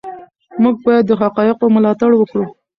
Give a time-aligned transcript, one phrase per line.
[0.61, 2.45] موږ باید د حقایقو ملاتړ وکړو.